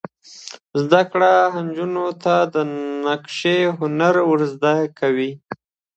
[0.81, 1.33] زده کړه
[1.65, 2.55] نجونو ته د
[3.03, 5.31] نقاشۍ هنر ور زده کوي.